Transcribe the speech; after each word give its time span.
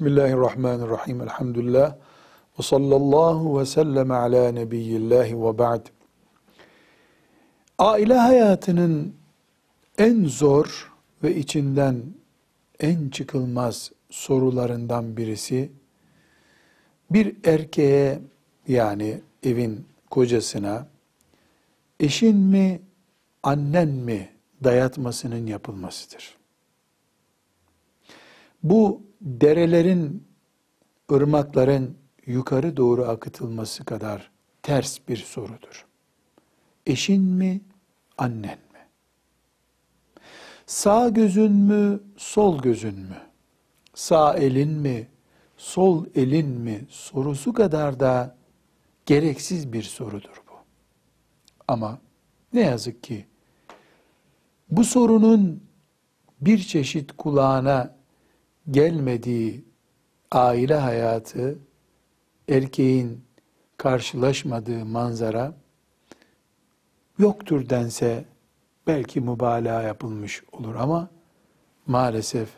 Bismillahirrahmanirrahim. 0.00 1.20
Elhamdülillah. 1.20 1.96
Ve 2.58 2.62
sallallahu 2.62 3.60
ve 3.60 3.66
sellem 3.66 4.10
ala 4.10 4.52
nebiyyillahi 4.52 5.42
ve 5.42 5.58
ba'd. 5.58 5.86
Aile 7.78 8.14
hayatının 8.14 9.14
en 9.98 10.24
zor 10.24 10.92
ve 11.22 11.36
içinden 11.36 12.02
en 12.78 13.08
çıkılmaz 13.08 13.92
sorularından 14.10 15.16
birisi 15.16 15.72
bir 17.10 17.36
erkeğe 17.44 18.20
yani 18.68 19.20
evin 19.42 19.86
kocasına 20.10 20.86
eşin 22.00 22.36
mi 22.36 22.80
annen 23.42 23.88
mi 23.88 24.28
dayatmasının 24.64 25.46
yapılmasıdır. 25.46 26.36
Bu 28.62 29.09
derelerin, 29.20 30.28
ırmakların 31.12 31.96
yukarı 32.26 32.76
doğru 32.76 33.04
akıtılması 33.04 33.84
kadar 33.84 34.30
ters 34.62 34.98
bir 35.08 35.16
sorudur. 35.16 35.86
Eşin 36.86 37.22
mi, 37.22 37.60
annen 38.18 38.58
mi? 38.58 38.86
Sağ 40.66 41.08
gözün 41.08 41.52
mü, 41.52 42.00
sol 42.16 42.62
gözün 42.62 42.98
mü? 42.98 43.16
Sağ 43.94 44.34
elin 44.34 44.70
mi, 44.70 45.08
sol 45.56 46.06
elin 46.14 46.48
mi 46.48 46.86
sorusu 46.88 47.52
kadar 47.52 48.00
da 48.00 48.36
gereksiz 49.06 49.72
bir 49.72 49.82
sorudur 49.82 50.42
bu. 50.48 50.54
Ama 51.68 51.98
ne 52.52 52.60
yazık 52.60 53.02
ki 53.02 53.26
bu 54.70 54.84
sorunun 54.84 55.62
bir 56.40 56.58
çeşit 56.58 57.12
kulağına 57.16 57.99
gelmediği 58.70 59.64
aile 60.30 60.74
hayatı, 60.74 61.58
erkeğin 62.48 63.24
karşılaşmadığı 63.76 64.84
manzara 64.84 65.54
yoktur 67.18 67.68
dense 67.68 68.24
belki 68.86 69.20
mübalağa 69.20 69.82
yapılmış 69.82 70.42
olur 70.52 70.74
ama 70.74 71.10
maalesef 71.86 72.48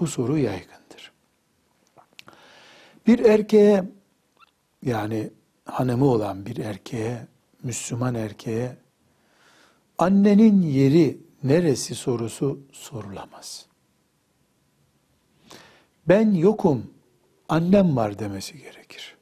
bu 0.00 0.06
soru 0.06 0.38
yaygındır. 0.38 1.12
Bir 3.06 3.18
erkeğe 3.18 3.84
yani 4.82 5.30
hanımı 5.64 6.04
olan 6.04 6.46
bir 6.46 6.56
erkeğe, 6.56 7.26
Müslüman 7.62 8.14
erkeğe 8.14 8.76
annenin 9.98 10.62
yeri 10.62 11.18
neresi 11.42 11.94
sorusu 11.94 12.60
sorulamaz 12.72 13.71
ben 16.08 16.30
yokum, 16.30 16.90
annem 17.48 17.96
var 17.96 18.18
demesi 18.18 18.58
gerekir. 18.58 19.16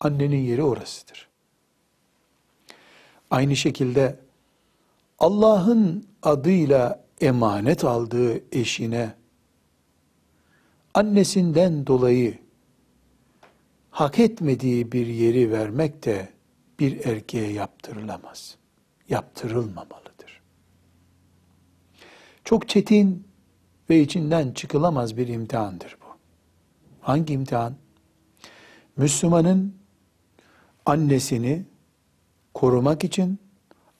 Annenin 0.00 0.40
yeri 0.40 0.62
orasıdır. 0.62 1.28
Aynı 3.30 3.56
şekilde 3.56 4.18
Allah'ın 5.18 6.06
adıyla 6.22 7.04
emanet 7.20 7.84
aldığı 7.84 8.56
eşine 8.56 9.14
annesinden 10.94 11.86
dolayı 11.86 12.38
hak 13.90 14.18
etmediği 14.18 14.92
bir 14.92 15.06
yeri 15.06 15.50
vermek 15.52 16.04
de 16.04 16.28
bir 16.78 17.04
erkeğe 17.06 17.52
yaptırılamaz. 17.52 18.56
Yaptırılmamalıdır. 19.08 20.42
Çok 22.44 22.68
çetin 22.68 23.28
ve 23.90 24.00
içinden 24.00 24.52
çıkılamaz 24.52 25.16
bir 25.16 25.28
imtihandır 25.28 25.96
bu. 26.00 26.03
Hangi 27.04 27.32
imtihan? 27.34 27.74
Müslümanın 28.96 29.74
annesini 30.86 31.64
korumak 32.54 33.04
için 33.04 33.38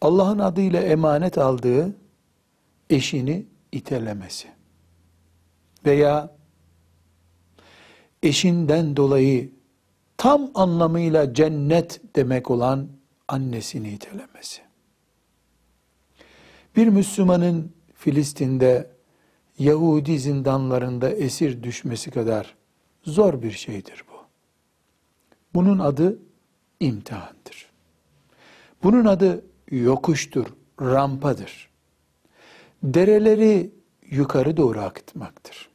Allah'ın 0.00 0.38
adıyla 0.38 0.82
emanet 0.82 1.38
aldığı 1.38 1.96
eşini 2.90 3.46
itelemesi. 3.72 4.48
Veya 5.86 6.30
eşinden 8.22 8.96
dolayı 8.96 9.52
tam 10.16 10.50
anlamıyla 10.54 11.34
cennet 11.34 12.00
demek 12.16 12.50
olan 12.50 12.88
annesini 13.28 13.90
itelemesi. 13.90 14.62
Bir 16.76 16.86
Müslümanın 16.86 17.72
Filistin'de 17.94 18.90
Yahudi 19.58 20.18
zindanlarında 20.18 21.10
esir 21.10 21.62
düşmesi 21.62 22.10
kadar 22.10 22.63
Zor 23.04 23.42
bir 23.42 23.50
şeydir 23.50 24.04
bu. 24.12 24.16
Bunun 25.54 25.78
adı 25.78 26.18
imtihandır. 26.80 27.70
Bunun 28.82 29.04
adı 29.04 29.44
yokuştur, 29.70 30.46
rampadır. 30.80 31.70
Dereleri 32.82 33.70
yukarı 34.10 34.56
doğru 34.56 34.80
akıtmaktır. 34.80 35.68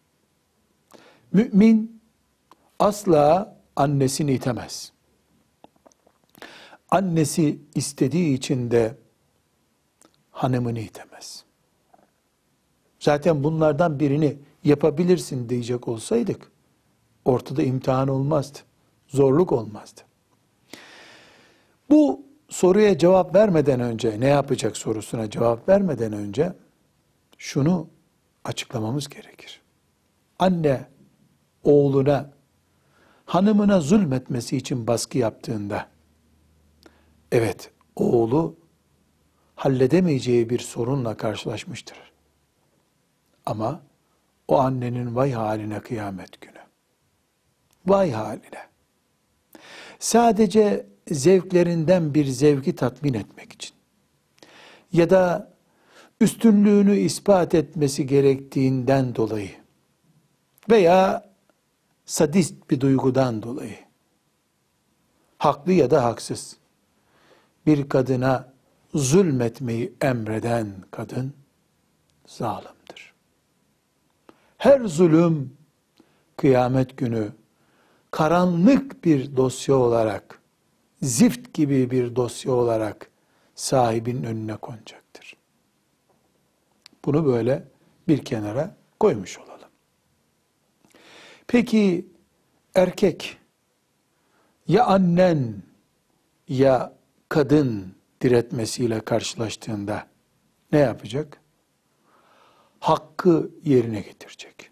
Mümin 1.34 2.02
asla 2.80 3.58
annesini 3.76 4.34
itemez. 4.34 4.92
Annesi 6.92 7.60
istediği 7.76 8.34
için 8.38 8.72
de 8.72 8.96
hanımını 10.32 10.80
itemez. 10.80 11.44
Zaten 13.00 13.44
bunlardan 13.44 14.00
birini 14.00 14.38
yapabilirsin 14.64 15.50
diyecek 15.50 15.88
olsaydık, 15.88 16.52
ortada 17.30 17.64
imtihan 17.64 18.08
olmazdı. 18.08 18.60
Zorluk 19.08 19.52
olmazdı. 19.52 20.02
Bu 21.90 22.22
soruya 22.50 22.98
cevap 22.98 23.36
vermeden 23.36 23.80
önce, 23.80 24.20
ne 24.20 24.28
yapacak 24.28 24.78
sorusuna 24.78 25.30
cevap 25.30 25.70
vermeden 25.70 26.14
önce 26.14 26.54
şunu 27.38 27.88
açıklamamız 28.44 29.10
gerekir. 29.10 29.62
Anne 30.40 30.88
oğluna, 31.64 32.30
hanımına 33.26 33.80
zulmetmesi 33.80 34.58
için 34.58 34.88
baskı 34.88 35.18
yaptığında, 35.18 35.88
evet 37.32 37.72
oğlu 37.96 38.56
halledemeyeceği 39.56 40.50
bir 40.50 40.60
sorunla 40.60 41.18
karşılaşmıştır. 41.18 41.98
Ama 43.46 43.82
o 44.48 44.60
annenin 44.60 45.16
vay 45.16 45.32
haline 45.32 45.80
kıyamet 45.80 46.42
günü. 46.42 46.59
Vay 47.90 48.12
haline. 48.12 48.70
Sadece 50.00 50.86
zevklerinden 51.12 52.14
bir 52.14 52.26
zevki 52.26 52.76
tatmin 52.76 53.14
etmek 53.14 53.54
için 53.54 53.76
ya 54.92 55.10
da 55.10 55.54
üstünlüğünü 56.22 56.98
ispat 56.98 57.56
etmesi 57.56 58.08
gerektiğinden 58.08 59.16
dolayı 59.16 59.52
veya 60.70 61.30
sadist 62.06 62.70
bir 62.70 62.82
duygudan 62.82 63.44
dolayı 63.44 63.78
haklı 65.38 65.72
ya 65.72 65.92
da 65.92 66.04
haksız 66.04 66.58
bir 67.66 67.90
kadına 67.90 68.54
zulmetmeyi 68.94 69.94
emreden 70.02 70.68
kadın 70.92 71.34
zalimdir. 72.28 73.14
Her 74.58 74.82
zulüm 74.82 75.54
kıyamet 76.38 76.98
günü 76.98 77.32
karanlık 78.20 79.06
bir 79.06 79.38
dosya 79.38 79.76
olarak, 79.76 80.42
zift 81.02 81.54
gibi 81.54 81.92
bir 81.92 82.16
dosya 82.16 82.52
olarak 82.52 83.12
sahibin 83.56 84.24
önüne 84.24 84.56
konacaktır. 84.56 85.38
Bunu 87.06 87.26
böyle 87.26 87.64
bir 88.08 88.26
kenara 88.26 88.76
koymuş 89.00 89.40
olalım. 89.40 89.70
Peki 91.48 92.08
erkek 92.76 93.38
ya 94.68 94.86
annen 94.86 95.64
ya 96.48 96.94
kadın 97.30 97.96
diretmesiyle 98.22 99.00
karşılaştığında 99.00 100.08
ne 100.72 100.80
yapacak? 100.80 101.42
Hakkı 102.80 103.52
yerine 103.64 104.02
getirecek. 104.02 104.72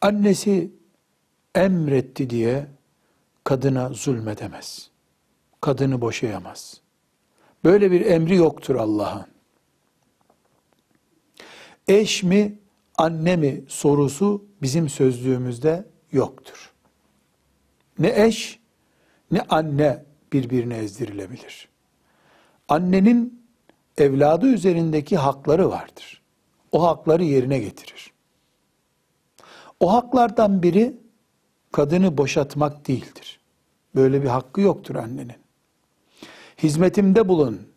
Annesi 0.00 0.81
emretti 1.54 2.30
diye 2.30 2.66
kadına 3.44 3.88
zulmedemez. 3.88 4.90
Kadını 5.60 6.00
boşayamaz. 6.00 6.80
Böyle 7.64 7.90
bir 7.90 8.06
emri 8.06 8.36
yoktur 8.36 8.74
Allah'ın. 8.74 9.26
Eş 11.88 12.22
mi, 12.22 12.58
anne 12.98 13.36
mi 13.36 13.64
sorusu 13.68 14.44
bizim 14.62 14.88
sözlüğümüzde 14.88 15.86
yoktur. 16.12 16.72
Ne 17.98 18.24
eş, 18.26 18.60
ne 19.30 19.40
anne 19.40 20.04
birbirine 20.32 20.76
ezdirilebilir. 20.76 21.68
Annenin 22.68 23.42
evladı 23.98 24.46
üzerindeki 24.46 25.16
hakları 25.16 25.70
vardır. 25.70 26.22
O 26.72 26.82
hakları 26.82 27.24
yerine 27.24 27.58
getirir. 27.58 28.12
O 29.80 29.92
haklardan 29.92 30.62
biri 30.62 31.01
kadını 31.72 32.18
boşatmak 32.18 32.88
değildir. 32.88 33.40
Böyle 33.94 34.22
bir 34.22 34.28
hakkı 34.28 34.60
yoktur 34.60 34.94
annenin. 34.94 35.42
Hizmetimde 36.62 37.28
bulun, 37.28 37.68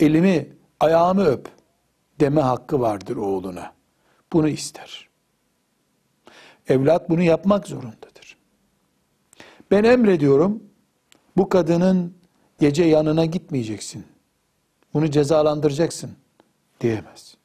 elimi, 0.00 0.56
ayağımı 0.80 1.24
öp 1.24 1.48
deme 2.20 2.40
hakkı 2.40 2.80
vardır 2.80 3.16
oğluna. 3.16 3.72
Bunu 4.32 4.48
ister. 4.48 5.08
Evlat 6.68 7.10
bunu 7.10 7.22
yapmak 7.22 7.66
zorundadır. 7.66 8.36
Ben 9.70 9.84
emrediyorum, 9.84 10.62
bu 11.36 11.48
kadının 11.48 12.14
gece 12.60 12.84
yanına 12.84 13.24
gitmeyeceksin. 13.24 14.06
Bunu 14.94 15.10
cezalandıracaksın 15.10 16.10
diyemez. 16.80 17.36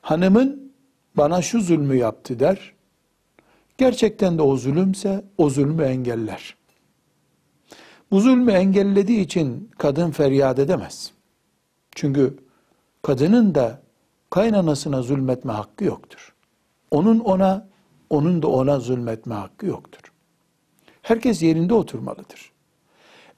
Hanımın 0.00 0.72
bana 1.14 1.42
şu 1.42 1.60
zulmü 1.60 1.96
yaptı 1.96 2.40
der. 2.40 2.74
Gerçekten 3.80 4.38
de 4.38 4.42
o 4.42 4.56
zulümse 4.56 5.24
o 5.38 5.50
zulmü 5.50 5.82
engeller. 5.82 6.56
Bu 8.10 8.20
zulmü 8.20 8.52
engellediği 8.52 9.20
için 9.20 9.70
kadın 9.78 10.10
feryat 10.10 10.58
edemez. 10.58 11.12
Çünkü 11.94 12.36
kadının 13.02 13.54
da 13.54 13.82
kaynanasına 14.30 15.02
zulmetme 15.02 15.52
hakkı 15.52 15.84
yoktur. 15.84 16.34
Onun 16.90 17.18
ona, 17.18 17.68
onun 18.10 18.42
da 18.42 18.48
ona 18.48 18.80
zulmetme 18.80 19.34
hakkı 19.34 19.66
yoktur. 19.66 20.12
Herkes 21.02 21.42
yerinde 21.42 21.74
oturmalıdır. 21.74 22.52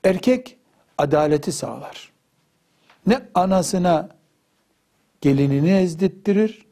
Erkek 0.04 0.56
adaleti 0.98 1.52
sağlar. 1.52 2.12
Ne 3.06 3.22
anasına 3.34 4.08
gelinini 5.20 5.70
ezdirttirir 5.70 6.66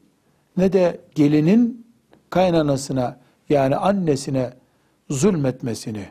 ne 0.57 0.73
de 0.73 1.01
gelinin 1.15 1.87
kaynanasına 2.31 3.21
yani 3.51 3.77
annesine 3.77 4.53
zulmetmesini 5.11 6.09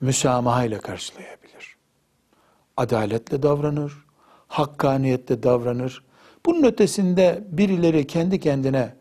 müsamaha 0.00 0.64
ile 0.64 0.78
karşılayabilir. 0.78 1.76
Adaletle 2.76 3.42
davranır, 3.42 4.06
hakkaniyetle 4.48 5.42
davranır. 5.42 6.04
Bunun 6.46 6.62
ötesinde 6.62 7.44
birileri 7.50 8.06
kendi 8.06 8.40
kendine 8.40 8.94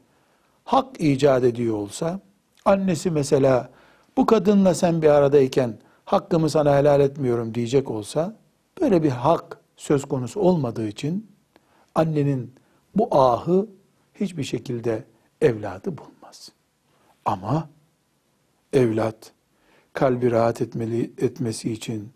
hak 0.64 1.02
icat 1.02 1.44
ediyor 1.44 1.76
olsa, 1.76 2.20
annesi 2.66 3.12
mesela 3.12 3.70
bu 4.18 4.26
kadınla 4.26 4.74
sen 4.74 5.02
bir 5.02 5.10
aradayken 5.10 5.80
hakkımı 6.06 6.50
sana 6.50 6.78
helal 6.78 7.00
etmiyorum 7.00 7.54
diyecek 7.54 7.92
olsa, 7.92 8.36
böyle 8.82 9.04
bir 9.04 9.10
hak 9.10 9.58
söz 9.76 10.06
konusu 10.06 10.40
olmadığı 10.40 10.88
için 10.88 11.32
annenin 11.96 12.56
bu 12.96 13.16
ahı 13.16 13.68
hiçbir 14.16 14.44
şekilde 14.44 15.04
evladı 15.42 15.98
bulmaz. 15.98 16.52
Ama 17.28 17.70
evlat 18.74 19.32
kalbi 19.94 20.32
rahat 20.32 20.62
etmeli, 20.62 21.12
etmesi 21.18 21.72
için 21.72 22.14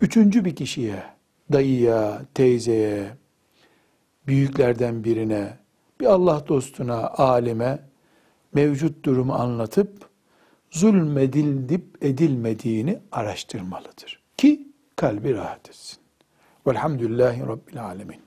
üçüncü 0.00 0.44
bir 0.44 0.56
kişiye, 0.56 1.02
dayıya, 1.52 2.22
teyzeye, 2.34 3.10
büyüklerden 4.26 5.04
birine, 5.04 5.58
bir 6.00 6.06
Allah 6.06 6.48
dostuna, 6.48 7.08
alime 7.08 7.78
mevcut 8.54 9.04
durumu 9.04 9.34
anlatıp 9.34 10.08
zulmedilip 10.70 12.04
edilmediğini 12.04 12.98
araştırmalıdır. 13.12 14.22
Ki 14.36 14.68
kalbi 14.96 15.34
rahat 15.34 15.68
etsin. 15.68 15.98
Velhamdülillahi 16.66 17.40
Rabbil 17.40 17.84
Alemin. 17.84 18.25